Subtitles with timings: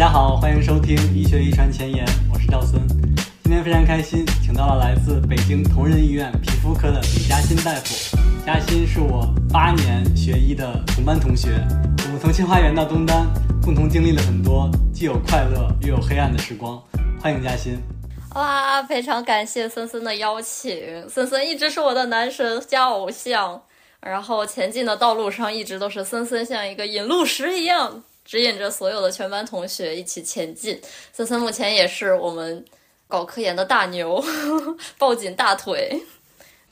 [0.00, 2.80] 大家好，欢迎收听医学遗传前沿，我是赵森。
[3.42, 8.16] 今天非常开心，请到了来自北京同仁医院皮肤科的李嘉欣大夫。
[8.46, 11.50] 嘉欣是我八年学医的同班同学，
[12.06, 13.26] 我们从清华园到东单，
[13.62, 16.82] 共同经历了很多既有快乐又有黑暗的时光。
[17.20, 17.78] 欢迎嘉欣。
[18.36, 23.60] 哇，非常感谢森森的邀请，森森一直是我的男神加偶像，
[24.00, 28.02] 然后前进的道路上一直都是森森像一个引路石一样。
[28.30, 30.80] 指引着所有的全班同学一起前进。
[31.12, 32.64] 森森目前也是我们
[33.08, 34.22] 搞科研的大牛，
[34.96, 36.00] 抱紧大腿。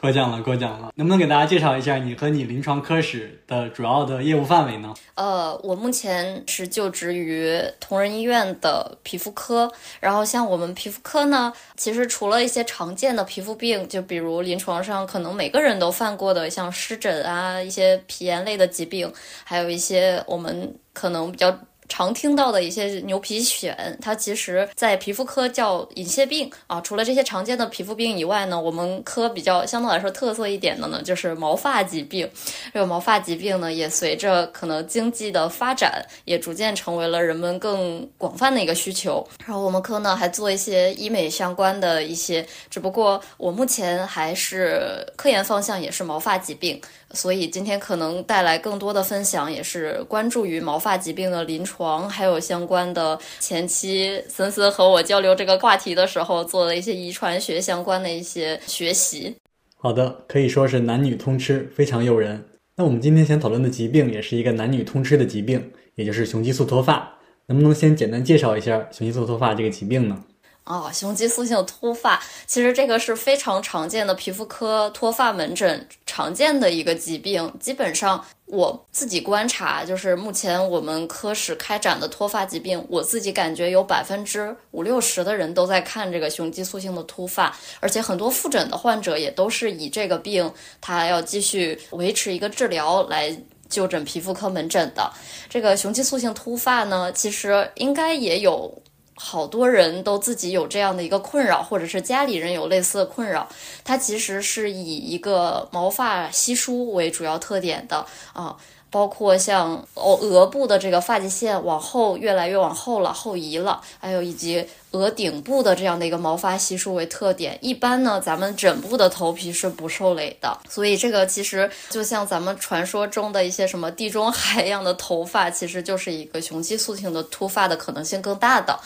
[0.00, 0.92] 过奖了，过奖了。
[0.94, 4.94] 能不能给大家介绍一下你和你临床科室的主要的业务范围呢？
[5.14, 9.70] 呃，我目前是就职于同仁医院的皮肤科。
[9.98, 19.12] 然后像我们皮肤科呢，其实除了一些常见的皮肤病，就比如临床上可能每个人都犯过的，像湿疹啊，一些皮炎类的疾病，
[19.42, 21.58] 还有一些我们可能比较。
[21.88, 26.80] 常听到的一些牛皮癣，它其实在皮肤科叫隐屑病啊。
[26.80, 32.28] 除了这些常见的皮肤病以外呢，我们科比较相对来说特色一点的呢，就是毛发疾病。
[32.72, 39.26] 这个毛发疾病呢，也随着可能经济的发展，也逐渐成为了人们更广泛的一个需求。
[39.44, 46.80] 然后我们科呢，还做一些医美相关的一些，只不过我目前还是科研方向也是毛发疾病。
[47.14, 59.34] 所以今天可能带来更多的分享，也是关注于毛发疾病的临床，还有相关的前期森森和我交流这个话题的时候做的一些遗传学相关的一些学习。
[59.76, 62.44] 好的，可以说是男女通吃，非常诱人。
[62.76, 67.16] 那我们今天想讨论的疾病也是一个男女通吃的疾病，也就是雄激素脱发。
[67.46, 70.22] 能不能先简单介绍一下雄激素脱发这个疾病呢？
[70.68, 77.50] 啊，雄激素性脱发，其实这个是非常常见的皮肤科脱发门诊常见的一个疾病。
[77.58, 90.52] 基本上我自己观察，就是目前我们科室开展的脱发疾病，我自己感觉有百分之五六十的人都在看这个雄激素性的脱发，而且很多复诊的患者也都是以这个病，
[90.82, 93.34] 他要继续维持一个治疗来
[93.70, 95.10] 就诊皮肤科门诊的。
[95.48, 98.82] 这个雄激素性脱发呢，其实应该也有。
[99.20, 103.48] 好多人都自己有这样的一个困扰，或者是家里人有类似的困扰。
[103.84, 108.56] 它其实是以一个毛发稀疏为主要特点的啊。
[108.90, 117.58] 包括像哦额部的这个发际线往后越来越往后了，后移了，还有以及额顶部的这样的一个毛发稀疏为特点。
[117.60, 128.78] 一般呢，咱们枕部的头皮是不受累的，所以这个其实就像咱们传说中的一些什么地中海一样的头发，其实就是一个雄激素性的突发的可能性更大的。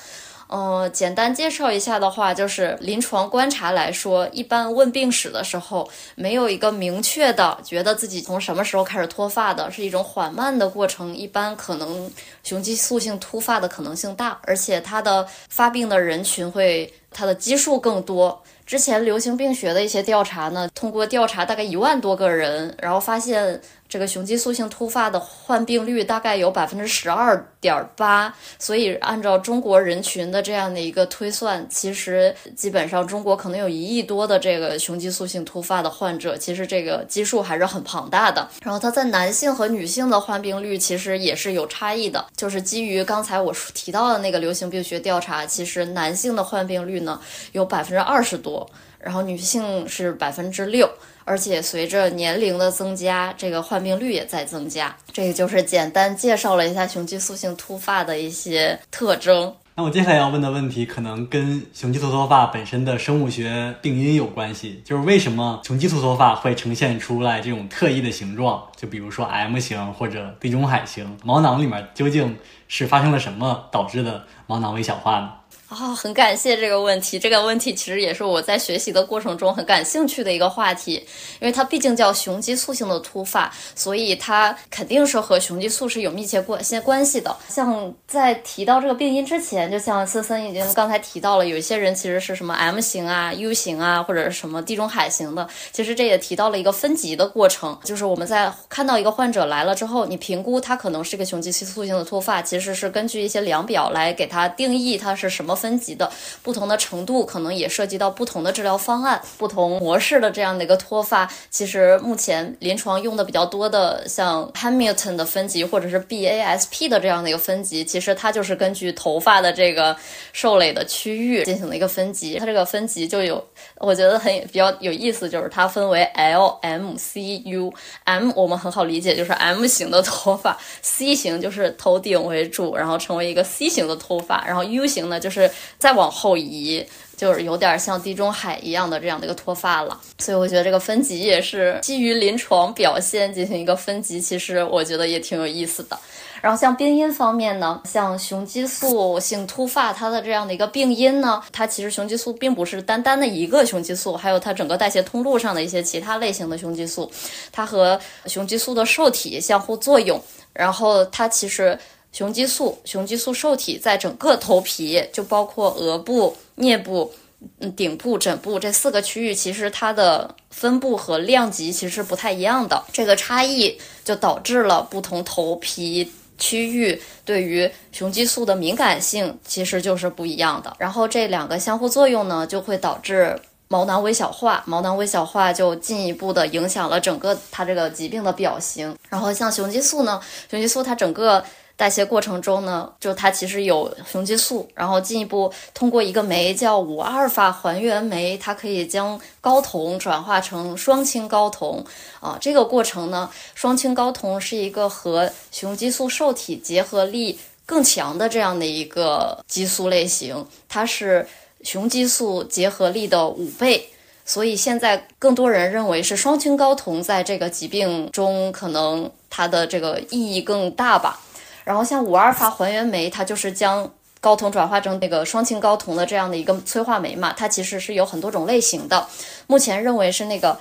[0.55, 11.17] 嗯，简单介绍一下的话，就是临床观察来说，一般问病史的时候，没有一个明确的觉得自己从什么时候开始脱发的，是一种缓慢的过程。
[11.17, 12.11] 一般可能
[12.43, 18.43] 雄激素性突发的可能性大，而且它的发病的人群会它的基数更多。
[18.67, 23.59] 之前流行病学的一些调查呢，通过调查大概一万多个人，然后发现。
[23.93, 38.49] 这个雄激素性突发的患病率大概有百分之十二点八，所以按照中国人群的这样的一个推算，其实基本上中国可能有一亿多的这个雄激素性突发的患者，其实这个基数还是很庞大的。
[38.63, 47.21] 然后它在男性和女性的患病率其实也是有差异的，就是基于刚才我提到的那个流行病学调查，其实男性的患病率呢
[47.53, 48.67] 有百分之二十多，
[48.99, 50.91] 然后女性是百分之六。
[51.25, 54.95] 而且随着年龄的增加，这个患病率也在增加。
[55.13, 59.55] 这个就是简单介绍了一下雄激素性脱发的一些特征。
[59.75, 68.63] 那我接下来要问的问题，可能跟雄激素脱发本身的生物学病因有关系，就是为什么雄激素脱发会呈现出来这种特异的形状？
[68.77, 72.37] 就比如说 M 型或者地中海型，毛囊里面究竟
[72.69, 75.31] 是发生了什么导致的毛囊微小化呢？
[75.73, 77.19] 啊，很感谢这个问题。
[77.19, 81.03] 这个问题其实也是我在学习的过程中很感兴趣的一个话题，
[81.41, 87.35] 因为它毕竟叫雄激素性的突发，所以它肯定是和雄激素是有密切关些关系的。
[87.49, 95.49] 像在提到这个病因之前，就像森森已经刚才提到了，有一些人其实是什么 M 型啊、U 型啊，或者是什么地中海型的。
[95.73, 105.59] 其实这也提到了一个分级的过程，就是我们在看到一个患者来了之后，你评估他可能是个雄激素性的突发，其实是根据一些量表来给他定义他是什么。
[105.63, 106.11] 分级的，
[106.43, 111.31] 不同的程度可能也涉及到不同的治疗方案、不同模式的这样的一个脱发。
[111.51, 119.97] 其实目前临床用的比较多的，像 Hamilton 的分级或者是 BASP 的这样的一个分级，其实它就是根据头发的这个
[120.33, 122.39] 受累的区域进行的一个分级。
[122.41, 123.43] 它这个分级就有，
[123.79, 127.73] 我觉得很比较有意思，就是它分为 L、M、C、U。
[128.05, 136.85] M 我们很好理解，就是 M 型的头发；C 型就是头顶为主，然后成为一个 C 型的头发；然后 U 型呢，就是再往后移。
[137.15, 145.97] 就是有点像地中海一样的这样的一个脱发了，所以我觉得这个分级也是基于临床表现进行一个分级，其实我觉得也挺有意思的。
[146.41, 157.09] 然后像病因方面呢，像雄激素性秃发，它的这样的一个病因呢，它其实雄激素并不是单单的一个雄激素，还有它整个代谢通路上的一些其他类型的雄激素，
[157.53, 160.21] 它和雄激素的受体相互作用，
[160.53, 161.79] 然后它其实。
[162.13, 167.11] 雄激素、雄激素受体在整个头皮，就包括额部、颞部、
[167.59, 172.85] 嗯顶部、枕部这四个区域，其实它的分布和量级其实不太一样的。
[172.93, 180.77] 这个差异就导致了不同头皮区域对于雄激素的敏感性其实就是不一样的。
[180.79, 188.95] 然后这两个相互作用呢，就会导致毛囊微小化，毛囊微小化就进一步的影响了整个它这个疾病的表型。
[189.09, 190.21] 然后像雄激素呢，
[190.51, 191.43] 雄激素它整个。
[191.77, 201.85] 代谢过程中呢，就它其实有雄激素，然后进一步通过一个酶叫五阿尔法还原酶，它可以将睾酮转化成双氢睾酮
[202.21, 202.39] 啊。
[202.41, 211.27] 这个过程呢，双氢睾酮是一个和雄激素受体结合力更强的这样的一个激素类型，它是
[211.63, 213.89] 雄激素结合力的五倍，
[214.25, 221.21] 所以现在更多人认为是双氢睾酮在这个疾病中可能它的这个意义更大吧。
[221.65, 223.89] 然后像五二发还原酶，它就是将
[224.21, 227.33] 睾酮转化成那个双氢睾酮的这样的一个催化酶嘛。
[227.37, 229.07] 它其实是有很多种类型的，
[229.47, 230.59] 目前认为是那个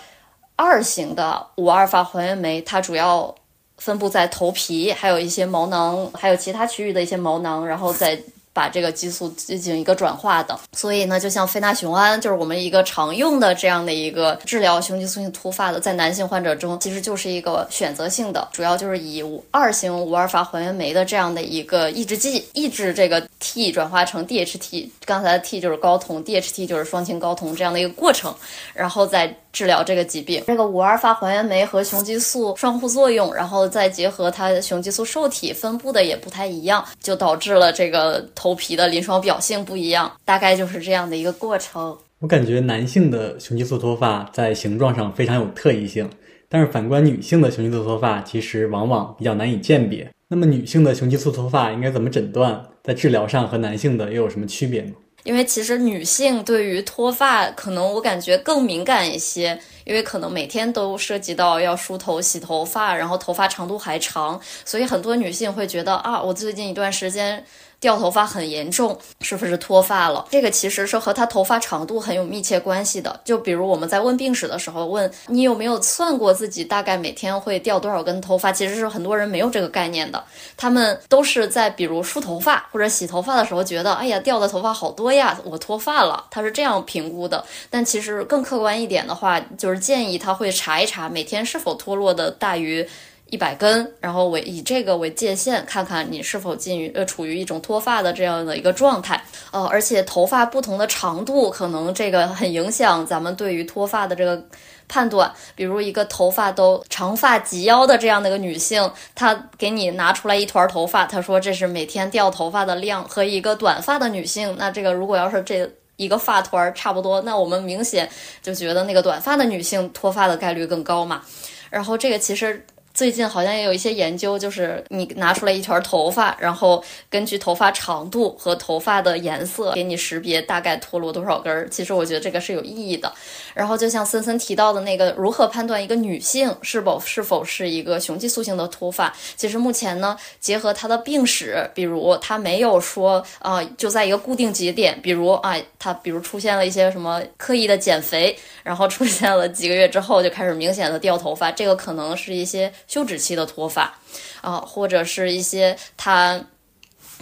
[0.55, 3.33] 二型的五二发还原酶，它主要
[3.77, 8.21] 分布在头皮，还有一些毛囊，还有其他区域的一些毛囊，然后在。
[8.53, 28.33] 把这个激素进行一个转化的，所以呢，就像非那雄胺，就是我们一个常用的这样的一个治疗雄激素性秃发的，在男性患者中，其实就是一个选择性的，主要就是以五二型五阿尔法还原酶的这样的一个抑制剂，抑制这个 T 转化成 DHT，刚才的 T 就是睾酮，DHT 就是双氢睾酮这样的一个过程，
[28.73, 29.35] 然后再。
[29.53, 41.95] 治疗这个疾病，这个五阿尔法还原酶和雄激素相互作用，然后再结合它雄激素受体分布的也不太一样，就导致了这个头皮的临床表现不一样，大概就是这样的一个过程。
[42.17, 46.09] 我感觉男性的雄激素脱发在形状上非常有特异性，
[46.49, 50.11] 但是反观女性的雄激素脱发其实往往比较难以鉴别。
[50.27, 52.65] 那么女性的雄激素脱发应该怎么诊断？
[52.81, 54.93] 在治疗上和男性的又有什么区别呢？
[55.23, 67.45] 因为其实女性对于脱发，可能我感觉更敏感一些，因为可能每天都涉及到要梳头、洗头发，然后头发长度还长，所以很多女性会觉得啊，我最近一段时间。
[67.81, 70.27] 掉头发很严重，是不是脱发了？
[70.29, 73.19] 这个其实是和他头发长度很有密切关系的。
[73.25, 80.23] 就比如我们在问病史的时候，问你有没有算过自己大概每天会掉多少根头发，其实是很多人没有这个概念的。
[80.55, 86.23] 他们都是在比如梳头发或者洗头发的时候，觉得哎呀掉的头发好多呀，我脱发了。
[86.29, 87.43] 他是这样评估的。
[87.71, 92.87] 但其实更客观一点的话，就是建议他会查一查每天是否脱落的大于。
[93.31, 104.45] 一百根，然后为以这个为界限，看看你是否进于呃处于一种脱发的这样的一个状态，呃，而且头发不同的长度，可能这个很影响咱们对于脱发的这个
[104.89, 105.31] 判断。
[105.55, 118.09] 比如一个头发都长发及腰的这样的一个女性，她给你拿出来一团头发，她说这是每天掉头发的量，和一个短发的女性，那这个如果要是这一个发团儿差不多，那我们明显
[118.43, 121.21] 就觉得那个短发的女性脱发的概率更高嘛。
[121.69, 122.65] 然后这个其实。
[122.93, 131.67] 最近好像也有一些研究，就是你拿出来一团头发，然后根据头发长度和头发的颜色给你识别大概脱落多少根儿。
[131.69, 133.11] 其实我觉得这个是有意义的。
[133.53, 139.13] 然后就像森森提到的那个，如何判断一个女性是否是否是一个雄激素性的脱发？
[139.37, 152.71] 其实目前呢，结合她的病史，比如她没有说啊，就在一个固定节点，比如啊，她比如出现了一些什么刻意的减肥，然后出现了几个月之后就开始明显的掉头发，这个可能是一些。
[152.91, 153.97] 休止期的脱发，
[154.41, 156.43] 啊，或者是一些她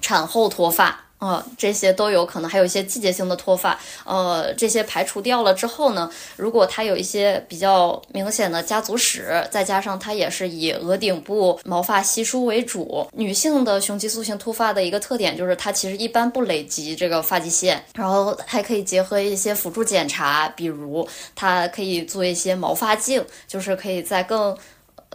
[0.01, 24.57] 产后脱发，啊，这些都有可能，还有一些季节性的脱发，呃，这些排除掉了之后呢，如果它有一些比较明显的家族史，再加上它也是以额顶部毛发稀疏为主，女性的雄激素性脱发的一个特点就是它其实一般不累积这个发际线，然后还可以结合一些辅助检查，比如它可以做一些毛发镜，就是可以在更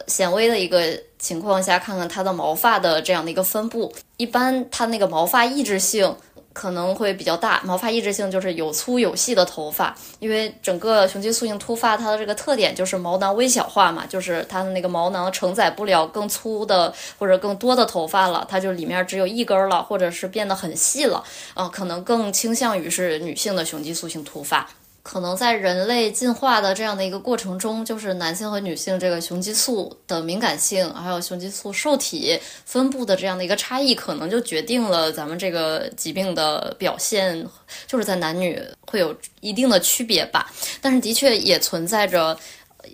[0.06, 3.92] 显微的一个情况下看看它的毛发的这样的一个分布。
[4.16, 6.14] 一般它那个毛发抑制性
[6.52, 21.24] 可能会比较大，毛发抑制性就是有粗有细的头发，因为整个雄激素性脱发它的这个特点就是毛囊微小化嘛，就是它的那个毛囊承载不了更粗的或者更多的头发了，它就里面只有一根了，或者是变得很细了，
[21.54, 24.68] 啊，可能更倾向于是女性的雄激素性脱发。
[25.04, 37.46] 可能在人类进化的这样的一个过程中，就是男性和女性这个雄激素的敏感性，还有雄激素受体分布的这样的一个差异，可能就决定了咱们这个疾病的表现，
[37.86, 40.50] 就是在男女会有一定的区别吧。
[40.80, 42.36] 但是的确也存在着。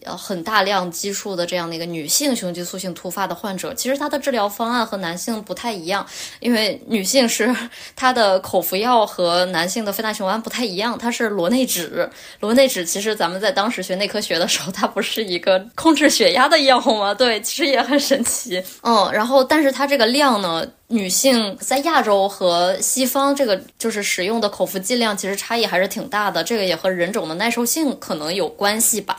[0.04, 6.06] 呃，很大量基数的这样的一个女性雄激素性突发的患者，其实它的治疗方案和男性不太一样，
[6.40, 7.54] 因为女性是
[7.94, 12.08] 她的口服药和男性的非那雄胺不太一样，它是螺内酯。
[12.40, 17.12] 螺内酯其实咱们在当时学内科学的时候，它不是一个控制血压的药吗？
[17.14, 18.62] 对，其实也很神奇。
[18.82, 29.18] 嗯，然后但是它这个量呢，女性在亚洲和西方这个就是使用的口服剂量其实差异还是挺大的，这个也和人种的耐受性可能有关系吧。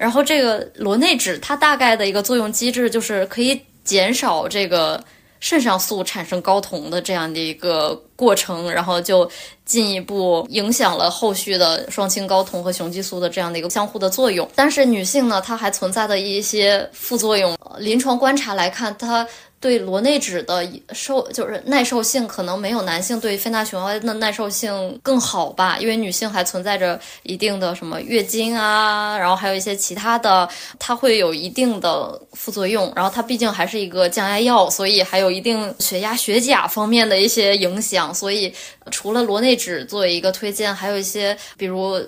[0.00, 4.98] 然后这个螺内酯，它大概的一个作用机制就是可以减少这个
[5.40, 9.30] 肾上素产生睾酮的这样的一个过程，然后就
[9.66, 14.48] 进一步影响了后续的双氢睾酮和雄激素的这样的一个相互的作用。
[14.54, 19.26] 但是女性呢，它还存在的一些副作用，临床观察来看，它。
[19.60, 30.48] 对螺内酯的受就是耐受性可能没有男性对非那雄胺的耐受性更好吧，因为女性还存在着一定的什么月经啊，然后还有一些其他的，
[30.78, 32.90] 它会有一定的副作用。
[32.96, 38.14] 然后它毕竟还是一个降压药，所以还有一定血压、血钾方面的一些影响。
[38.14, 38.50] 所以
[38.90, 42.02] 除了螺内酯作为一个推荐，还有一些比如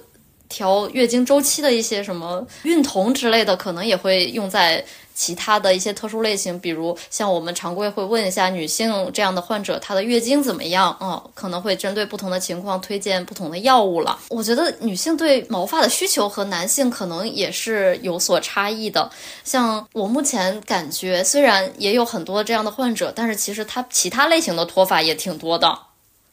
[0.49, 4.83] 调月经周期的一些什么孕酮之类的，可能也会用在。
[5.15, 10.97] 其他的一些特殊类型，比如像我们常规会问一下女性这样的患者，她的月经怎么样？
[11.01, 14.19] 嗯，可能会针对不同的情况推荐不同的药物了。
[14.29, 19.11] 我觉得女性对毛发的需求和男性可能也是有所差异的。
[19.45, 25.79] 像我目前感觉，虽然也有很多这样的患者，但是其实她其他类型的脱发也挺多的。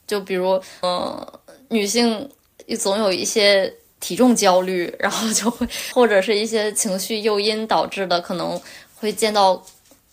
[0.08, 1.28] 就比如，嗯，
[1.70, 2.30] 女性
[2.80, 3.74] 总有一些。
[4.00, 8.60] 体重焦虑，然后就会 或者是一些情绪诱因导致的，可能
[8.96, 9.62] 会见到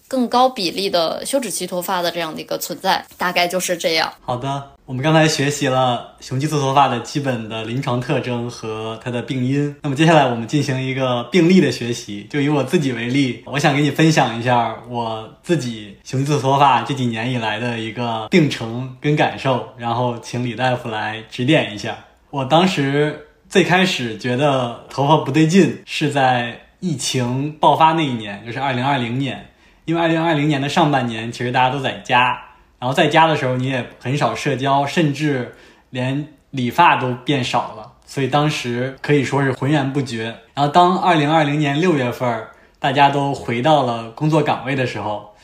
[0.08, 4.12] 更高比例的休止期脱发的这样的一个存在，大概就是这样。
[4.20, 12.24] 好的，我们刚才学习了雄激素脱发的基本的临床特征和它的病因，那么接下来我们进行一个病例的学习。
[12.30, 21.96] 就以我自己为例，我想给你分享一下我自己雄激素脱发这几年以来的一个病程跟感受，然后请李大夫来指点一下。
[22.30, 23.25] 我当时。
[23.56, 29.46] 最开始觉得头发不对劲，是在疫情爆发那一年，就是二零二零年。
[29.86, 32.38] 因为二零二零年的上半年，其实大家都在家，
[32.78, 35.54] 然后在家的时候你也很少社交，甚至
[35.88, 40.34] 连理发都变少了，所以当时可以说是浑然不觉。
[40.52, 42.44] 然后当二零二零年六月份，
[42.78, 45.34] 大家都回到了工作岗位的时候，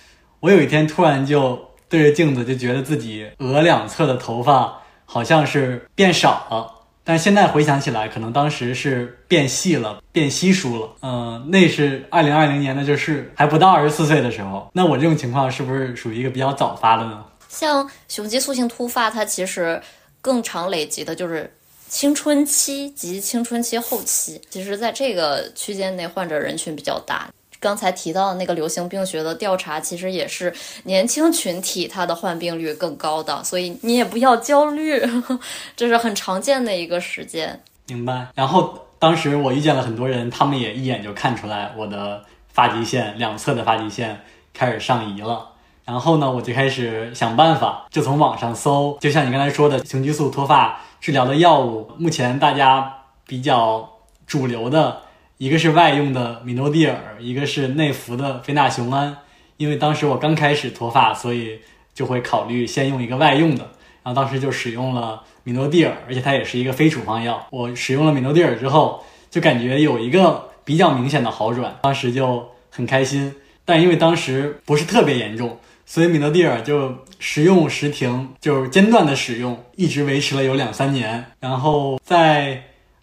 [0.40, 6.71] 我有一天突然就对着镜子，就觉得自己额两侧的头发好像是变少了。
[7.04, 10.88] 但现在回想起来，可能当时是变细了，变稀疏了。
[11.02, 14.70] 嗯，那是二零二零年的，就是还不到二十四岁的时候。
[14.72, 17.24] 那我这种情况是不是属于一个比较早发的呢？
[17.48, 19.82] 像雄激素性突发，它其实
[20.20, 21.52] 更常累积的就是
[21.88, 24.40] 青春期及青春期后期。
[24.48, 27.28] 其实，在这个区间内，患者人群比较大。
[27.62, 30.52] 刚才提到的那个流行病学的调查，其实也是
[30.82, 35.00] 年轻群体它的患病率更高的，所以你也不要焦虑，
[35.76, 37.62] 这是很常见的一个时间。
[37.86, 38.26] 明白。
[38.34, 44.20] 然后当时我遇见了很多人，他们也一眼就看出来我的发际线两侧的发际线
[44.52, 45.50] 开始上移了。
[45.84, 52.92] 然后呢，我就开始想办法，就从网上搜，就像你刚才说的雄激素脱发治疗的药物，目前大家
[53.24, 53.88] 比较
[54.26, 55.02] 主流的。
[55.42, 59.16] 一个是外用的米诺地尔，一个是内服的非那雄胺。
[59.56, 61.58] 因为当时我刚开始脱发，所以
[61.92, 63.68] 就会考虑先用一个外用的。
[64.04, 67.44] 然后当时就使用了米诺地尔，而且它也是一个非处方药。
[67.50, 73.34] 我使用了米诺地尔之后，就感觉有一个比较明显的好转，当时就很开心。
[73.64, 81.32] 但因为当时不是特别严重，所以米诺地尔就时用时停，就是间断的使用，一直维持了有两三年。
[81.40, 82.62] 然后在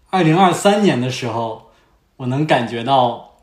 [0.09, 1.68] 二零二三年的时候，
[2.19, 3.37] 我能感觉到，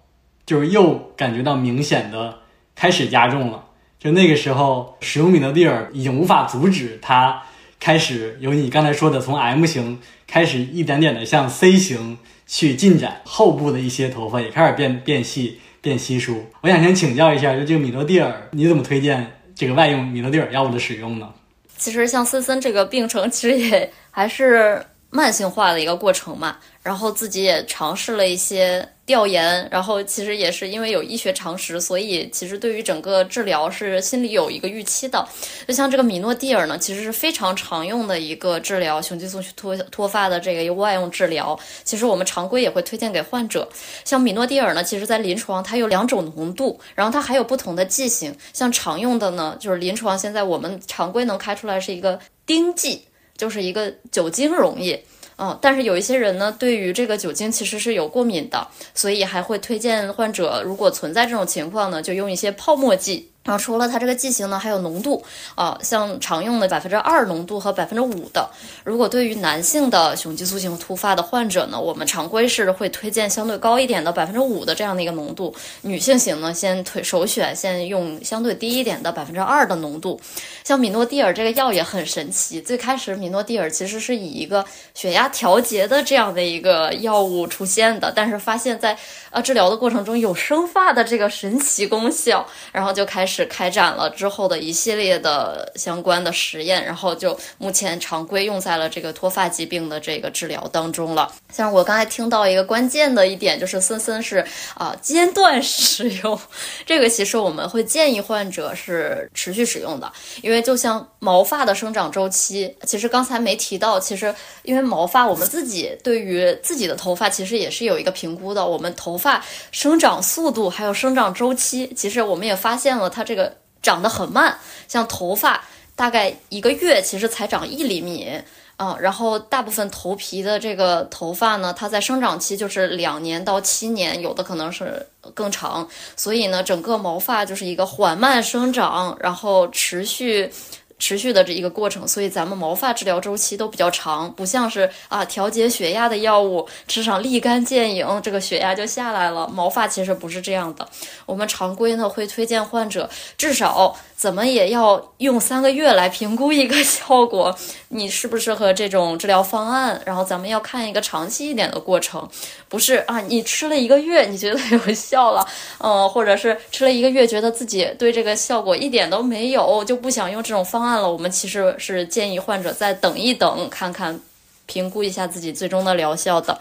[0.45, 2.41] 就是又感觉到明显的
[2.75, 3.65] 开始加重了。
[3.99, 7.43] 就那个时候，使用米诺地尔已经无法阻止它
[7.81, 15.61] 开始由你刚才说的从 M 型开始一点点的向 C 型去进展，后部的一些头发也开始变变细。
[15.83, 21.33] 变稀疏，我想先请教一下，就这个米诺地尔，你怎么推荐这个外用米诺地尔药物的使用呢？
[21.77, 26.57] 其实像森森这个病程，其实也还是慢性化的一个过程嘛。
[26.87, 35.27] 然后自己也尝试了一些调研，然后其实也是因为有医学常识，所以其实对于整个治疗是心里有一个预期的。
[35.67, 41.59] 就像这个米诺地尔呢，其实是非常常用的一个治疗雄激素脱脱发的这个外用治疗。
[41.83, 43.69] 其实我们常规也会推荐给患者。
[44.05, 48.33] 像米诺地尔呢，其实在临床它有两种浓度，然后它还有不同的剂型。
[48.53, 53.03] 像常用的呢，就是临床现在我们常规能开出来是一个丁剂，
[53.37, 55.05] 就是一个酒精溶液。
[55.39, 63.31] 嗯，但是有一些人呢，对于这个酒精其实是有过敏的，所以还会推荐患者，如果存在这种情况呢，就用一些泡沫剂。
[63.47, 65.25] 然后除了它这个剂型呢，还有浓度
[65.55, 68.51] 啊，像常用的百分之二浓度和百分之五的。
[68.83, 75.55] 如果对于男性的雄激素性突发的患者呢，我们常规是会推荐相对高一点的百分之五的这样的一个浓度。
[75.83, 80.21] 女性型呢，先推首选先用相对低一点的百分之二的浓度。
[80.65, 88.99] 像米诺地尔这个药也很神奇，最开始米诺地尔其实是以一个血压调节的这样的一个药物出现的，但是发现在
[89.31, 93.36] 呃治疗的过程中有生发的这个神奇功效，然后就开始。
[93.37, 101.31] 是开展了之后的一系列的相关的实验，然后就目前常规用在了这个脱发疾病的这个治疗当中了。
[101.53, 104.43] 像我刚才听到一个关键的一点，就是森森是
[104.75, 106.41] 啊间断使用，
[106.87, 123.26] 这个其实我们会建议患者是持续使用的，因为就像毛发的生长周期，其实刚才没提到，其实因为毛发我们自己对于自己的头发其实也是有一个评估的，我们头发生长速度还有生长周期，其实我们也发现了它。
[123.27, 124.57] 这个长得很慢，
[124.89, 125.63] 像头发
[125.95, 128.31] 大概一个月其实才长一厘米
[128.77, 140.51] 啊，然后大部分头皮的这个头发呢，它在生长期就是两年到七年，有的可能是更长，所以呢，整个毛发就是一个缓慢生长，然后持续。
[140.99, 149.49] 持续的这一个过程，所以咱们毛发治疗周期都比较长，不像是啊调节血压的药物吃上立竿见影，这个血压就下来了。
[149.49, 150.89] 毛发其实不是这样的，
[151.27, 153.97] 我们常规呢会推荐患者至少。
[154.17, 157.55] 怎么也要用三个月来评估一个效果，
[157.91, 160.01] 你适不适合这种治疗方案？
[160.07, 162.27] 然后咱们要看一个长期一点的过程，
[162.67, 165.47] 不是啊，你吃了一个月你觉得有效了，
[165.81, 171.11] 嗯，或者是吃了一个月觉得自己对这个效果一点都没有，就不想用这种方案了。
[171.11, 174.21] 我们其实是建议患者再等一等，看看
[174.67, 176.57] 评估一下自己最终的疗效的。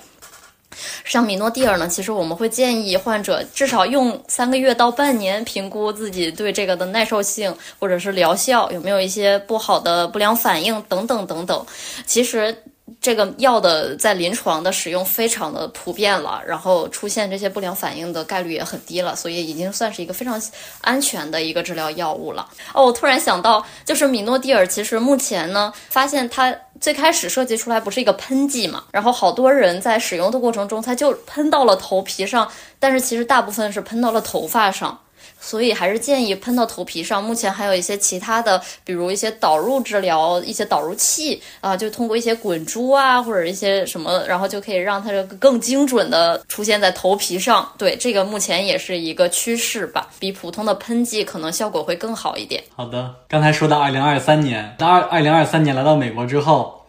[1.05, 11.65] 像米诺地尔呢，其实我们会建议患者至少用三个月到半年，评估自己对这个的耐受性或者是疗效有没有一些不好的不良反应等等等等。
[12.05, 12.63] 其实。
[13.05, 20.41] 这个药的在临床的使用非常的普遍了，然后出现这些不良反应的概率也很低了，所以已经算是一个非常
[20.81, 22.49] 安全的一个治疗药物了。
[22.73, 34.99] 哦，我突然想到，就是米诺地尔，其实目前呢，发现它最开始设计出来不是一个喷剂嘛，然后好多人在使用的过程中，它就喷到了头皮上，但是其实大部分是喷到了头发上。
[35.39, 37.23] 所以还是建议喷到头皮上。
[37.23, 47.71] 目前还有一些其他的，比如一些导入治疗，一些导入器啊，就通过一些滚珠啊，或者一些什么，然后就可以让它这个更精准的出现在头皮上。
[47.77, 52.63] 对，这个目前也是一个趋势吧，比普通的喷剂可能效果会更好一点。
[52.75, 56.85] 好的，刚才说到二零二三年，到二二零二三年来到美国之后，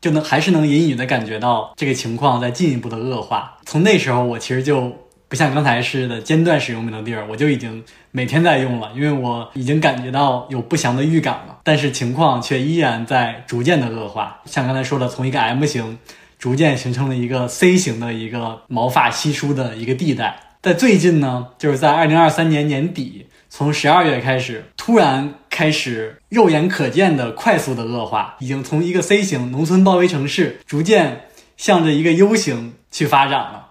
[0.00, 3.58] 就能还是能隐隐的感觉到这个情况在进一步的恶化。
[3.66, 4.92] 从那时候，我其实就。
[5.32, 11.60] 不像刚才似的间断使用米诺地尔，我就已经每天在用了，因为我已经感觉到有不祥的预感了。
[11.64, 15.96] 但是情况却依然在逐渐的恶化，像刚才说的，从一个 M 型
[16.38, 20.38] 逐渐形成了一个 C 型的一个毛发稀疏的一个地带。
[20.60, 31.22] 在最近呢，就是在二零二三年年底，从十二月开始，突然开始肉眼可见的快速的恶化，已经从一个 C 型农村包围城市，逐渐
[31.56, 33.61] 向着一个 U 型去发展了。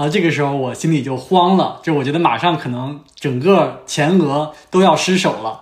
[0.00, 5.60] 然后这个时候我心里就慌了，就我觉得马上可能整个前额都要失手了，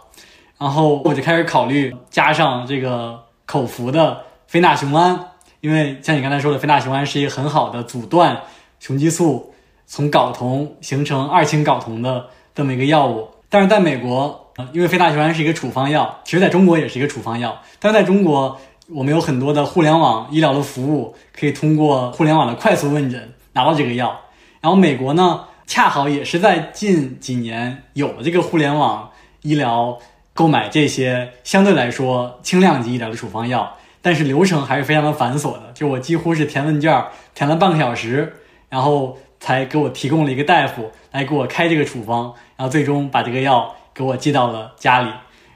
[0.59, 8.41] 然后我就开始考虑加上这个口服的非那雄胺，因为像你刚才说的，非那雄胺是一个很好的阻断
[8.79, 9.53] 雄激素
[9.87, 13.29] 从睾酮形成二氢睾酮的这么一个药物。
[13.49, 18.57] 但是在美国，因为非那雄胺是一个处方药，其实在中国也是一个处方药，但是在中国
[18.89, 24.17] 我们有很多的互联网医疗的服务，可以通过互联网的快速问诊拿到这个药。
[24.61, 29.11] 然后美国呢，恰好也是在近几年有了这个互联网
[29.43, 29.99] 医疗
[30.35, 38.35] 购买这些相对来说轻量级医疗的处方药，但是流程还是非常的繁琐的，就我几乎是填问卷填了半个小时，
[38.69, 45.09] 然后才给我提供了一个大夫来给我开这个处方，然后最终把这个药给我寄到了家里。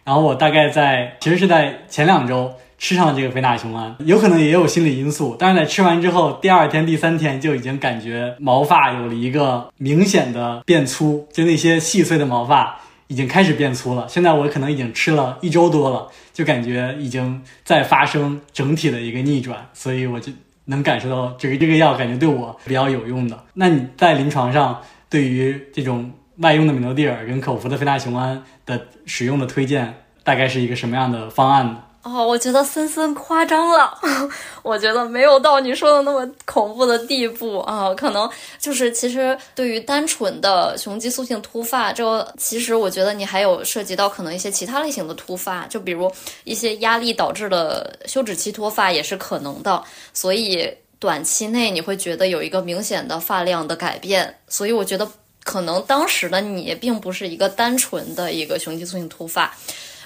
[0.04, 2.52] 然后我大概在其实是在前两周。
[2.82, 14.08] 吃上这个非那雄胺，有可能也有心理因素，但是在吃完之后，第二天、第三天就已经感觉毛发有了一个明显的变粗，就那些细碎的毛发已经开始变粗了。
[14.08, 20.32] 现在我可能已经吃了一周多了，就感觉已经在发生整体的一个逆转，所以我就
[20.64, 23.44] 能感受到这个这个药感觉对我比较有用的。
[23.54, 31.78] 那你在临床上对于这种外用的米诺地尔跟口服的非那雄胺的使用的推荐，大概是一个什么样的方案呢？
[32.02, 33.96] 哦，我觉得森森夸张了，
[34.62, 46.10] 我觉得没有到你说的那么恐怖的地步啊，可能就是其实对于单纯的雄激素性脱发，这其实我觉得你还有涉及到可能一些其他类型的突发，就比如
[46.42, 49.80] 一些压力导致的休止期脱发也是可能的，
[50.12, 55.08] 所以短期内你会觉得有一个明显的发量的改变，所以我觉得
[55.44, 59.56] 可能当时的你并不是一个单纯的一个雄激素性脱发。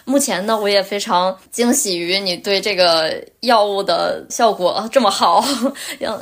[0.09, 5.45] 目前呢，我也非常惊喜于你对这个药物的效果 这么好，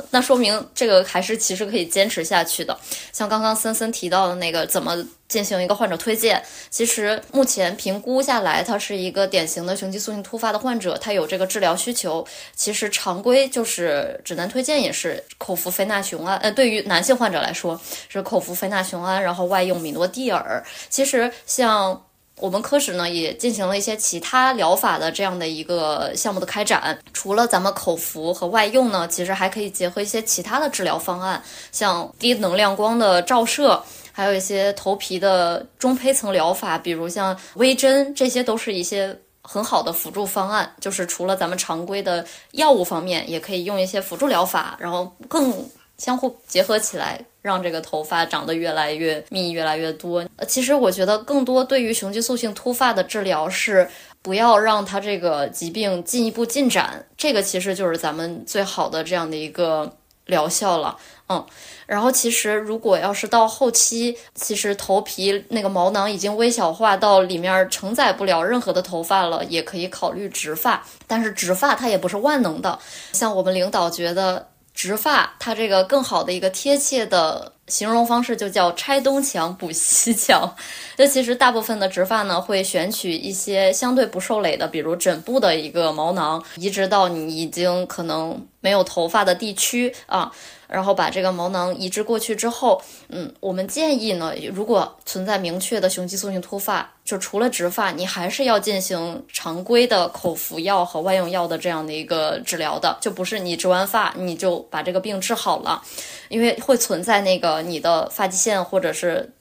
[0.09, 2.75] 那说明这个还是其实可以坚持下去的。
[3.13, 6.43] 像刚刚森森提到的那个，怎么进行一个患者推荐？
[6.71, 12.25] 其实目前评估下来，他是一个典型的雄激素性突发的患者，他有这个治疗需求。
[12.55, 20.65] 其实常规就是指南推荐也是口服非那雄胺，呃，对于男性患者来说 是口服非那雄胺，然后外用米诺地尔。
[20.89, 22.01] 其实像。
[22.39, 40.69] 我们科室呢也进行了一些其他疗法的这样的一个项目的开展，除了咱们口服和外用呢，其实还可以结合一些其他的治疗方案，像低能量光的照射，还有一些头皮的中胚层疗法，比如像微针，这些都是一些很好的辅助方案。
[40.81, 45.53] 就是除了咱们常规的药物方面，也可以用一些辅助疗法，然后更
[45.97, 47.19] 相互结合起来。
[47.45, 50.25] 让这个头发长得越来越密，越来越多。
[50.37, 53.87] 呃，其实我觉得更多对于雄激素性秃发的治疗是
[54.23, 60.97] 不要让它这个疾病进一步进展，这个其实就是咱们最好的这样的一个疗效了。
[61.29, 61.45] 嗯，
[61.85, 70.83] 然后其实如果要是到后期，其实头皮那个毛囊已经微小化到里面承载不了任何的头发了，也可以考虑植发。
[71.05, 72.79] 但是植发它也不是万能的，
[73.11, 74.47] 像我们领导觉得。
[74.75, 80.53] 植发，它这个更好的一个贴切的形容方式就叫拆东墙补西墙。
[80.97, 90.29] 那其实大部分的植发呢，会选取一些相对不受累的，比如枕部的一个毛囊，移植到你已经可能没有头发的地区啊。
[90.67, 105.81] 然后把这个毛囊移植过去之后，嗯，我们建议呢，如果存在明确的雄激素性脱发，就除了植发，你还是要进行常规的口服药和外用药的这样的一个治疗的，就不是你植完发你就把这个病治好了，
[106.29, 109.31] 因为会存在那个你的发际线或者是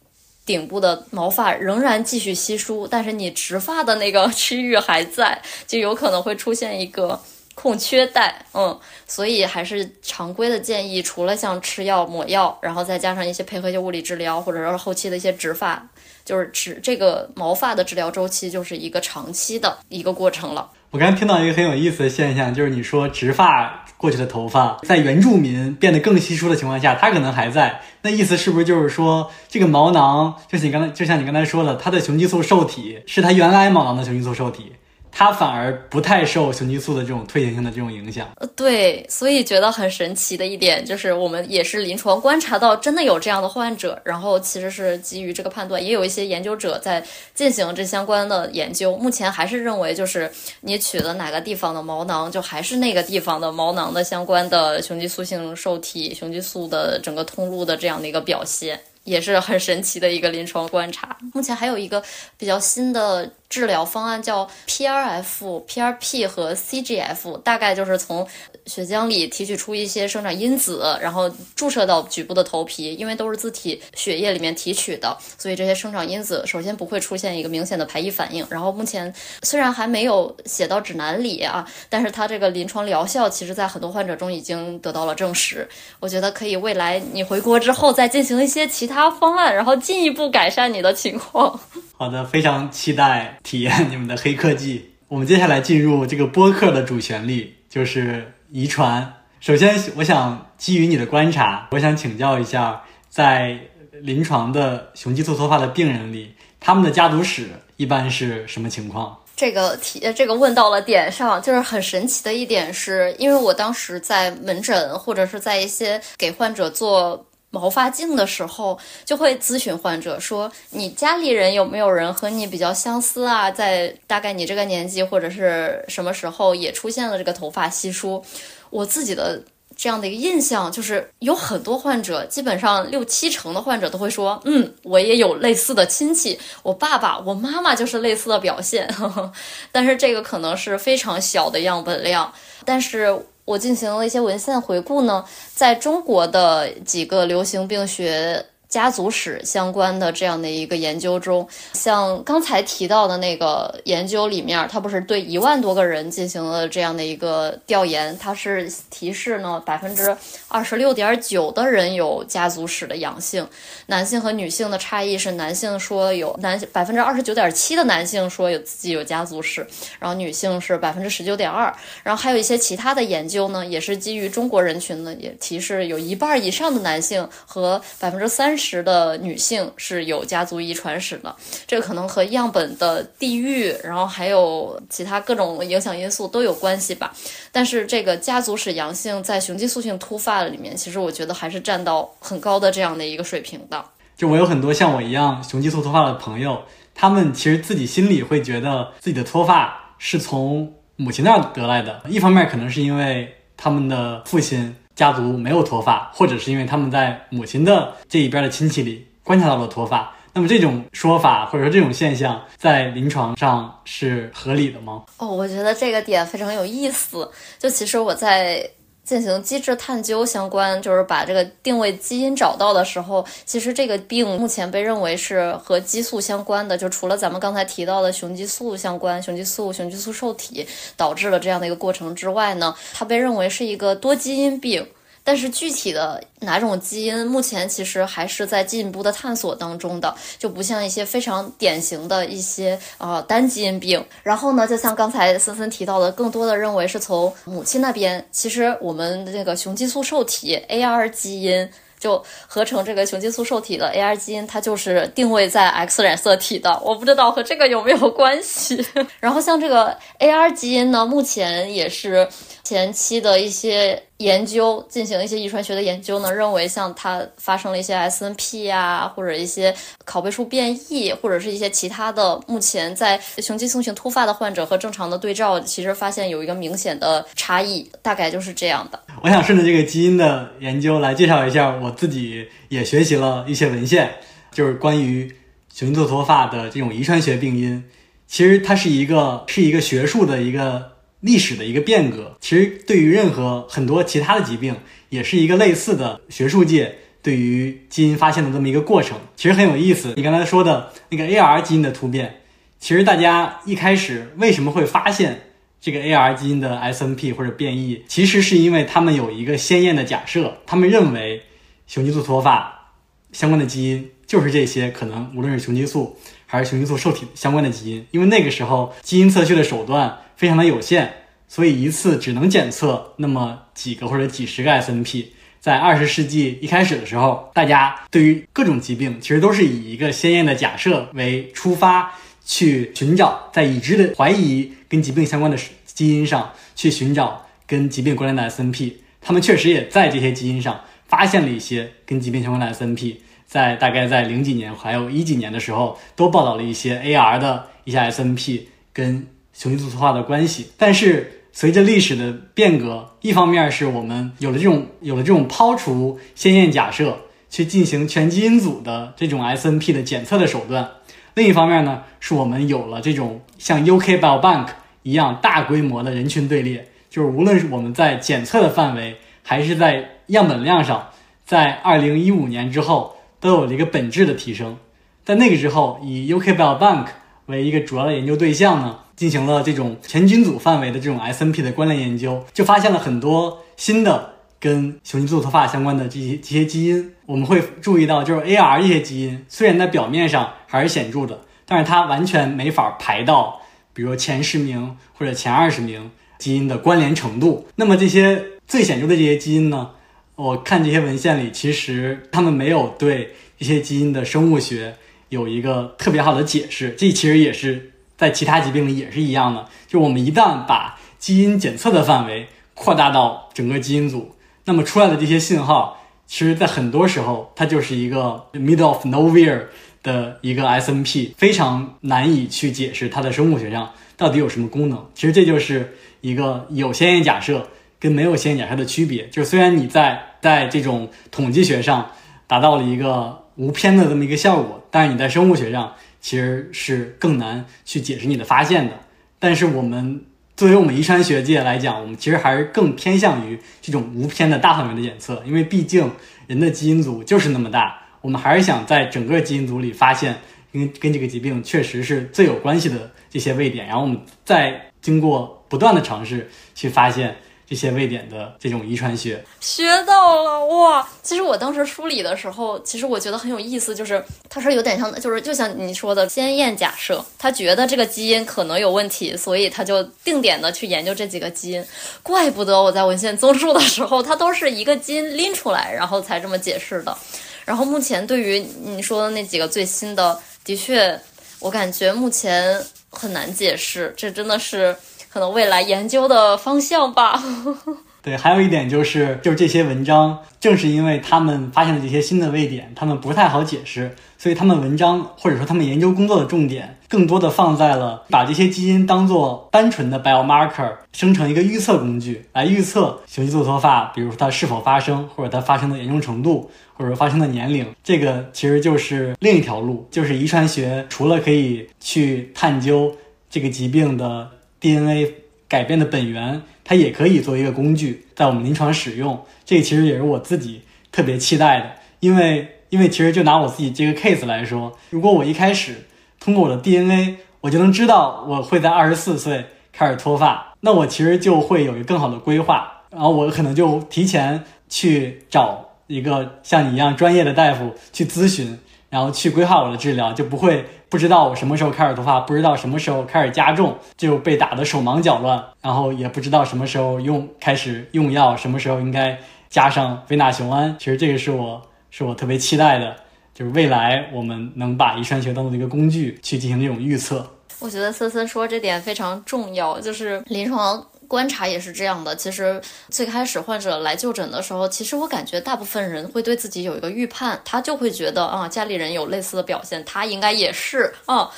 [0.45, 7.19] 顶部的毛发仍然继续稀疏，但是你植发的那个区域还在，就有可能会出现一个。
[7.55, 15.87] 空缺带，嗯，所以还是常规的建议，除了像吃药、抹药，然后再加上一些配合一些物理治疗，或者说后期的一些植发，
[16.25, 20.71] 就是植这个毛发的治疗周期就是一个长期的一个过程了。
[20.91, 27.81] 我刚才听到一个很有意思的现象，就是你说植发过去的头发，在原住民变得更稀疏的情况下，它可能还在。
[28.03, 34.74] 那意思是不是就是说，这个毛囊，就是你刚才，就像你刚才说的，它的雄激素受体是它原来毛囊的雄激素受体。
[35.17, 47.01] 它反而不太受雄激素的这种退行性的这种影响，呃，对，所以觉得很神奇的一点就是，我们也是临床观察到真的有这样的患者，然后其实是基于这个判断，也有一些研究者在
[47.33, 50.29] 进行这相关的研究，目前还是认为就是
[50.63, 58.81] 你取了哪个地方的毛囊，就还是那个地方的毛囊的相关的雄激素性受体、雄激素的整个通路的这样的一个表现。
[59.05, 61.15] 也是很神奇的一个临床观察。
[61.35, 62.03] 目前还有一个
[62.39, 68.27] 比较新的治疗方案叫 PRF、PRP 和 CGF，大概就是从
[68.67, 78.45] 血浆里提取出一些生长因子，然后注射到局部的头皮，因为都是自体血液里面提取的，所以这些生长因子首先不会出现一个明显的排异反应。
[78.51, 79.15] 然后目前
[79.45, 85.69] 虽然还没有写到指南里啊，但是它这个临床疗效其实在很多患者中已经得到了证实。
[86.01, 91.61] 我觉得可以未来你回国之后再进行一些其他方案，然后进一步改善你的情况。
[91.97, 94.91] 好的，非常期待体验你们的黑科技。
[95.07, 99.15] 我们接下来进入这个播客的主旋律，就是遗传。
[99.39, 103.57] 首先，我想基于你的观察，我想请教一下，在
[104.01, 109.17] 临床的雄激素脱发的病人里，他们的家族史一般是什么情况？
[109.37, 123.49] 这个题，这个问到了点上，就是很神奇的一点是，因为我当时在门诊或者是在一些给患者做毛发镜的时候，就会咨询患者说：“你家里人有没有人和你比较相似啊？
[123.49, 128.25] 在大概你这个年纪或者是什么时候也出现了这个头发稀疏？”
[128.71, 129.41] 我自己的
[129.77, 138.93] 这样的一个印象就是，有很多患者，基本上六七成的患者都会说：“嗯，我也有类似的亲戚，我爸爸、我妈妈就是类似的表现。
[139.71, 142.33] ”但是这个可能是非常小的样本量。
[142.65, 148.47] 但是我进行了一些文献回顾呢，在中国的几个流行病学。
[148.75, 160.17] 家族史相关的这样的一个研究中，像刚才提到的那个研究里面，它不是对一万多个人进行了这样的一个调研，它是提示呢百分之
[160.49, 163.47] 二十六点九的人有家族史的阳性，
[163.87, 169.65] 男性和女性的差异是男性说有男百分之二十九点七的男性说有自己有家族史，
[170.01, 178.64] 然后女性是百分之十九点二，然后还有一些其他的研究呢，也是基于中国人群呢，也提示有一半以上的男性和百分之三十。
[178.65, 181.35] 时的女性是有家族遗传史的，
[181.67, 187.13] 这可能和样本的地域，然后还有其他各种影响因素都有关系吧。
[187.53, 193.85] 但是这个家族史阳性在雄激素性脱发里面，其实我觉得还是占到很高的这样的一个水平的。
[194.17, 196.63] 就我有很多像我一样雄激素脱发的朋友，
[196.95, 204.75] 他们其实自己心里会觉得自己的脱发是从母亲那儿得来的，一方面可能是因为他们的父亲。
[204.95, 215.03] 家族没有脱发，或者是因为他们在母亲的这一边的亲戚里观察到了脱发，那么这种说法或者说这种现象在临床上是合理的吗？
[215.19, 217.31] 哦，我觉得这个点非常有意思。
[217.59, 218.71] 就其实我在。
[219.05, 234.87] 进行机制探究相关，就是把这个定位基因找到的时候，其实这个病目前被认为是和激素相关的，就除了咱们刚才提到的雄激素相关，雄激素、雄激素受体导致了这样的一个过程之外呢，它被认为是一个多基因病。
[235.25, 244.05] 但是具体的哪种基因，目前其实还是在进一步的探索当中的，就不像一些非常典型的一些呃单基因病。
[244.23, 251.69] 然后呢，就像刚才森森提到的，更多的认为是从母亲那边，其实我们这个雄激素受体 AR 基因。
[251.97, 256.79] 就合成这个雄激素受体的 AR 基因，它就是定位在 X 染色体的。
[256.85, 258.85] 我不知道和这个有没有关系。
[259.21, 262.29] 然后像这个 AR 基因呢，目前也是
[262.65, 269.75] 前期的一些研究进行一些遗传学的研究呢，认为像它发生了一些 SNP 呀，或者一些
[270.07, 278.99] 拷贝数变异，或者是一些其他的，目前在雄激素性突发的患者和正常的对照，其实发现有一个明显的差异，大概就是这样的。
[279.23, 284.11] 我想顺着这个基因的研究来介绍一下，我自己也学习了一些文献，
[284.51, 285.31] 就是关于
[285.75, 287.85] 雄激素脱发的这种遗传学病因。
[288.27, 290.94] 其实它是一个是一个学术的一个
[291.25, 292.37] 历史的一个变革。
[292.41, 294.77] 其实对于任何很多其他的疾病，
[295.09, 299.19] 也是一个类似的学术界对于基因发现的这么一个过程。
[299.35, 300.13] 其实很有意思。
[300.17, 302.43] 你刚才说的那个 AR 基因的突变，
[302.79, 305.41] 其实大家一开始为什么会发现？
[305.81, 311.43] 这个 AR 基因的 SNP 或者变异，其实是因为他们有一个鲜艳的假设，他们认为
[311.87, 312.91] 雄激素脱发
[313.33, 318.07] 相关的基因就是这些，可能无论是雄激素还是雄激素受体相关的基因。
[318.11, 321.09] 因为那个时候基因测序的手段非常的有限，
[321.49, 325.27] 所以一次只能检测那么几个或者几十个 SNP。
[325.61, 332.13] 在二十世纪一开始的时候，大家对于各种疾病其实都是以一个鲜艳的假设为出发。
[332.47, 343.17] 去寻找在已知的怀疑跟疾病相关的基因上去寻找跟疾病关联的 SNP，他们确实也在这些基因上发现了一些跟疾病相关的 SNP，
[343.55, 348.63] 在大概在零几年还有一几年的时候，都报道了一些 AR 的一些 SNP
[348.93, 350.73] 跟雄激素脱发的关系。
[350.77, 357.17] 但是随着历史的变革，一方面是我们有了这种有了这种抛除鲜艳假设
[357.49, 360.91] 去进行全基因组的这种 SNP 的检测的手段。
[361.35, 364.67] 另一方面呢，是我们有了这种像 UK Biobank
[365.05, 371.11] 一样大规模的人群队列，就是无论是我们在检测的范围，还是在样本量上，
[371.45, 373.14] 在二零一五年之后
[373.45, 374.79] 都有了一个本质的提升。
[375.23, 377.09] 在那个之后，以 UK Biobank
[377.45, 387.13] 为一个主要的研究对象呢，进行了这种全菌组范围的这种 SNP 的关联研究，就发现了很多新的跟雄激素脱发相关的这些这些基因。
[387.27, 393.61] 我们会注意到，就是 AR 这些基因虽然在表面上还是显著的，但是它完全没法排到，
[393.93, 397.67] 比如前十名或者前二十名基因的关联程度。
[397.77, 399.91] 那么这些最显著的这些基因呢，
[400.37, 404.97] 我看这些文献里，其实他们没有对一些基因的生物学。
[405.31, 409.67] 有一个特别好的解释，这其实也是在其他疾病里也是一样的。
[409.89, 419.63] 就我们一旦把基因检测的范围扩大到整个基因组，那么出来的这些信号，其实在很多时候它就是一个 middle of nowhere
[420.05, 425.05] 的一个 SNP，非常难以去解释它的生物学上到底有什么功能。
[425.15, 427.67] 其实这就是一个有先验假设
[428.05, 429.27] 跟没有先验假设的区别。
[429.29, 432.11] 就是虽然你在在这种统计学上
[432.47, 433.43] 达到了一个。
[433.57, 438.99] 无偏的这么一个效果，但是你在生物学上其实是更难去解释你的发现的。
[439.39, 440.25] 但是我们
[440.57, 446.11] 作为我们遗传学界来讲，我们其实还是更偏向于这种无偏的大范围的检测，因为毕竟
[446.49, 450.35] 人的基因组就是那么大，我们还是想在整个基因组里发现
[450.73, 457.37] 跟跟这个疾病确实是最有关系的这些位点，然后我们再经过不断的尝试去发现。
[457.69, 461.09] 这些位点的这种遗传学学到了哇！
[461.23, 471.85] 其实我当时梳理的时候，其实我觉得很有意思，就是他说有点像，就是就像你说的先验假设，他觉得这个基因可能有问题，所以他就定点的去研究这几个基因。
[472.23, 477.17] 怪不得我在文献综述的时候，他都是一个基因拎出来，然后才这么解释的。
[477.65, 481.19] 然后目前对于你说的那几个最新的，的确，
[481.61, 484.95] 我感觉目前很难解释，这真的是。
[485.35, 487.43] 可能未来研究的方向吧。
[488.23, 507.85] 对，还有一点就是，就是这些文章，正是因为他们发现了这些新的位点，他们不太好解释，所以他们文章或者说他们研究工作的重点，更多的放在了把这些基因当做单纯的 biomarker，生成一个预测工具来预测雄激素脱发，比如说它是否发生，或者它发生的严重程度，或者说发生的年龄。
[508.05, 513.13] 这个其实就是另一条路，就是遗传学除了可以去探究
[513.51, 514.49] 这个疾病的。
[514.85, 515.33] DNA
[515.67, 519.43] 改变的本源，它也可以作为一个工具在我们临床使用。
[519.65, 526.05] 这个其实也是我自己特别期待的，因为因为其实就拿我自己这个 case 来说，如果我一开始
[526.39, 538.79] 通过我的 DNA，我就能知道我会在二十四岁开始脱发，那我其实就会有一个更好的规划，然后我可能就提前去找一个像你一样专业的大夫去咨询。
[539.15, 550.97] 然后去规划我的治疗，就不会不知道我什么时候开始脱发，不知道什么时候开始加重，就被打得手忙脚乱，然后也不知道什么时候用开始用药，什么时候应该加上维那雄胺。
[550.99, 553.15] 其实这个是我是我特别期待的，
[553.55, 557.49] 就是未来我们能把遗传学当做一个工具去进行这种预测。
[557.79, 561.07] 我觉得森森说这点非常重要，就是临床。
[561.29, 562.35] 观察也是这样的。
[562.37, 571.51] 其实最开始患者来就诊的时候，其实我感觉大部分人会对自己有一个预判，他就会觉得啊，家里人有类似的表现，他应该也是啊，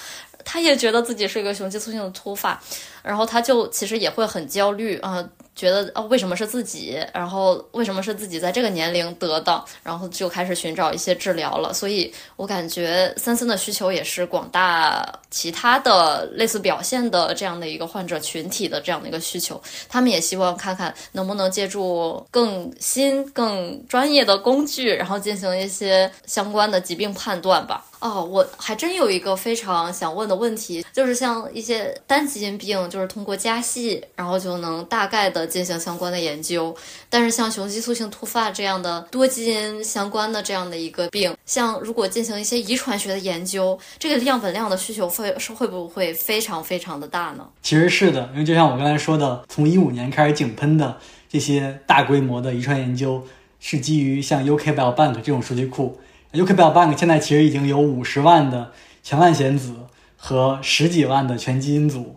[0.44, 2.60] 他也觉得自己是一个雄激素性的脱发，
[3.06, 5.26] 然后他就其实也会很焦虑啊。
[5.54, 7.02] 觉得哦，为什么是自己？
[7.14, 9.64] 然后为什么是自己在这个年龄得的？
[9.82, 11.72] 然后就开始寻找一些治疗了。
[11.72, 19.58] 所以我感觉森森的需求也是广大其他的类似表现的这样的一个患者群体的这样的一个需求。
[19.88, 27.82] 他们也希望看看能不能借助更新、更专业的工具，然后进行一些相关的疾病判断吧。
[27.98, 36.74] 哦，我还真有一个非常想问的问题，就是像一些单基因病，就是通过加细，然后就能大概的进行相关的研究。
[37.10, 47.46] 但是像雄激素性突发这样的多基因相关的这样的一个病，像如果进行一些遗传学的研究，这个样本量的需求会是会不会非常非常的大呢？
[47.60, 50.96] 其实是的，因为就像我刚才说的，从一五年开始井喷的
[51.28, 53.22] 这些大规模的遗传研究，
[53.60, 56.00] 是基于像 UK Biobank 这种数据库。
[56.32, 59.74] UK Biobank 现在其实已经有五十万的全万显子
[60.16, 62.14] 和十几万的全基因组，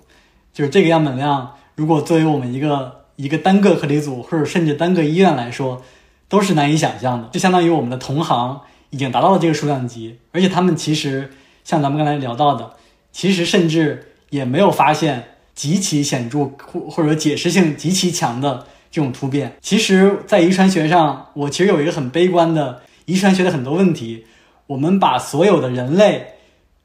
[0.53, 5.81] 就是这个样本量，如果作为我们一个一个单个课题组或者甚至单个医院来说，
[6.27, 7.27] 都是难以想象的。
[7.29, 11.31] 就相当于我们的同行已经达到了这个数量级，而且他们其实
[11.63, 12.73] 像咱们刚才聊到的，
[13.11, 19.55] 其实甚至也没有发现极其显著或或者解释性极其强的这种突变。
[19.61, 22.81] 其实，在遗传学上，我其实有一个很悲观的。
[23.05, 24.27] 遗传学的很多问题，
[24.67, 26.35] 我们把所有的人类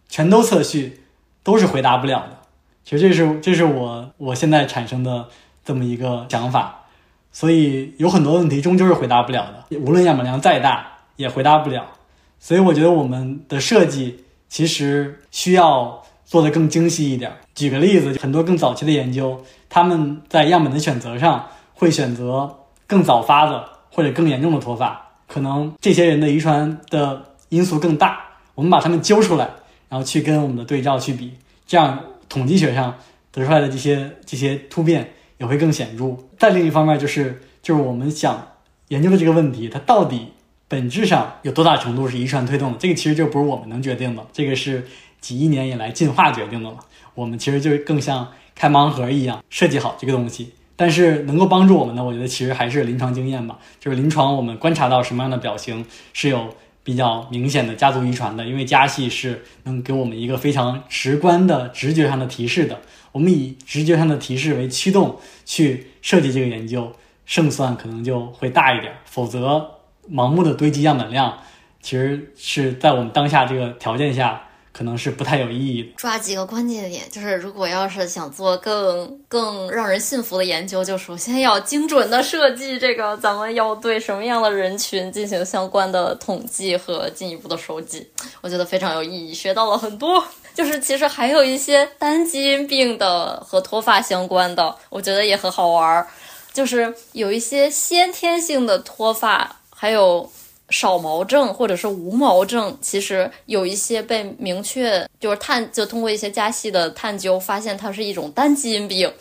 [0.08, 1.02] 全都测序，
[1.42, 2.33] 都是回答不了的。
[2.84, 5.26] 其实这是这是我我现在产生的
[5.64, 6.80] 这么一个想法。
[7.32, 11.84] 所以有很多问题终究是回答不了的，无论样本量再大也回答不了。
[12.38, 17.32] 所以我觉得我们的设计其实需要做得更精细一点。
[17.56, 28.20] 举个例子，很多更早期的研究，他们在样本的选择上会选择更早发的或者更严重的脱发，可能这些人的遗传的因素更大。
[28.54, 29.50] 我们把他们揪出来，
[29.88, 31.32] 然后去跟我们的对照去比，
[31.66, 31.98] 这样
[32.34, 32.98] 统计学上
[33.32, 35.12] 得出来的这些这些突变。
[35.36, 36.16] 也会更显著。
[36.38, 38.52] 再另一方面，就是就是我们想
[38.86, 40.28] 研究的这个问题，它到底
[40.68, 42.78] 本质上有多大程度是遗传推动的？
[42.78, 44.86] 这个其实就不是我们能决定的，这个是
[45.20, 46.76] 几亿年以来进化决定的了。
[47.16, 50.52] 我们其实就更像开盲盒一样设计好这个东西。
[50.76, 53.58] 但是能够帮助我们的，我觉得其实还是临床经验吧。
[53.80, 56.54] 就是临床我们观察到什么样的表型是有
[56.84, 62.78] 比较明显的家族遗传的，因为家系是能给我们一个非常直观的直觉上的提示的。
[63.10, 66.92] 我们以直觉上的提示为驱动去设计这个研究，
[67.24, 68.92] 胜算可能就会大一点。
[69.04, 69.70] 否则，
[70.10, 71.38] 盲目的堆积样本量，
[71.80, 74.42] 其实是在我们当下这个条件下，
[74.76, 75.92] 可能是不太有意义的。
[75.96, 88.04] 抓几个关键点，就是如果要是想做更更让人信服的研究，就首先要精准的设计这个，咱们要对什么样的人群进行相关的统计和进一步的收集，
[88.40, 90.22] 我觉得非常有意义，学到了很多。
[90.54, 96.06] 就是其实还有一些单基因病的和脱发相关的，我觉得也很好玩儿。
[96.52, 100.30] 就是有一些先天性的脱发，还有
[100.70, 109.12] 少毛症或者是无毛症，其实有一些被明确就是探就通过一些加系的探究，发现它是一种单基因病。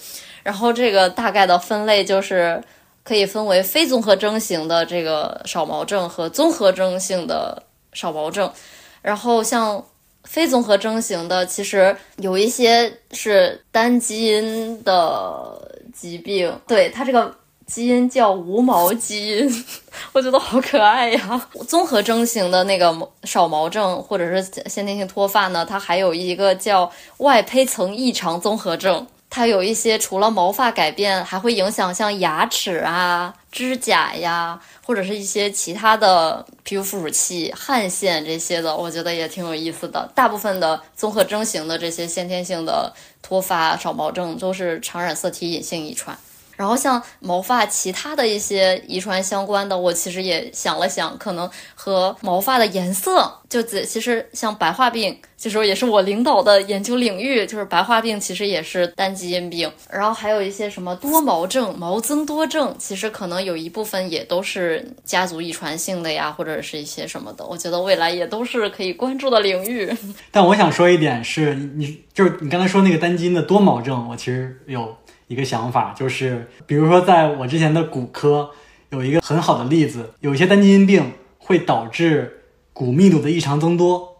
[0.44, 2.62] 然后这个大概的分类就是
[3.04, 7.62] 可以分为非综合征型的这个少毛症和综合征性的
[7.94, 8.52] 少毛症。
[9.02, 9.84] 然后像。
[10.26, 17.36] 非综合征型的，其实有一些是单基因的疾病，对它这个
[17.74, 19.65] 基因叫无毛基因，
[20.13, 21.49] 我觉得好可爱呀。
[21.67, 29.07] 综合征型的那个少毛症或者是先天性脱发呢，它还有一个叫外胚层异常综合症。
[29.28, 40.07] 它有一些除了毛发改变，还会影响像牙齿啊、指甲呀，或者是一些其他的皮肤附属器、汗腺这些的，我觉得也挺有意思的。
[40.13, 42.93] 大部分的综合征型的这些先天性的
[43.24, 46.15] 脱发、少毛症都是常染色体隐性遗传。
[46.56, 59.72] 然后像毛发其他的一些遗传相关的，我其实也想了想，可能和毛发的颜色，就其实像白化病，其实也是我领导的研究领域，就是白化病其实也是单基因病。
[59.89, 67.45] 然后还有一些什么多毛症、毛增多症，其实可能有一部分也都是家族遗传性的呀，或者是一些什么的。
[67.45, 69.91] 我觉得未来也都是可以关注的领域。
[70.32, 74.95] 但我想说一点是，你就是你刚才说那个单基因的多毛症，我其实有。
[75.34, 78.51] 一个想法就是，比如说，在我之前的骨科
[78.91, 84.17] 有一个很好的例子，有一些单基因病会导致骨密度的异常增多。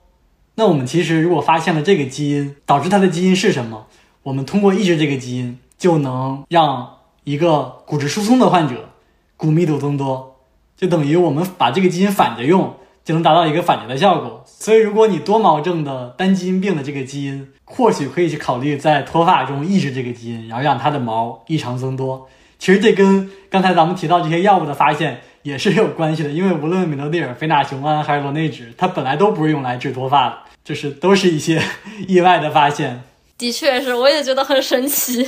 [0.55, 3.86] 那我们其实如果发现了这个基因，导致它的基因是什么，
[4.24, 8.89] 我们通过抑制这个基因，就能让一个骨质疏松的患者
[9.38, 10.39] 骨密度增多，
[10.76, 12.76] 就等于我们把这个基因反着用。
[13.04, 22.30] 就能达到一个反着的效果，所以如果你多毛症的单基因病的这个基因，或许可以去考虑在脱发中抑制这个基因，然后让它的毛异常增多。
[22.58, 31.62] 其实这跟刚才咱们提到这些药物的发现也是有关系的，因为无论美诺地尔、非那雄胺还是罗内酯，它本来都不是用来治脱发的，就是都是一些
[32.08, 33.04] 意外的发现。
[33.38, 35.28] 的确是，我也觉得很神奇。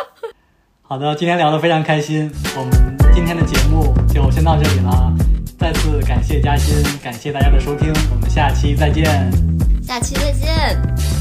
[0.80, 5.35] 好的，今天聊得非常开心，我们今天的节目就先到这里了。
[5.58, 9.04] 再次感谢嘉欣，感谢大家的收听，我们下期再见。
[9.82, 11.15] 下期再见。